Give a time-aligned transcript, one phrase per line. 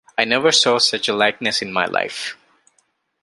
[0.17, 2.35] I never saw such a likeness in my life.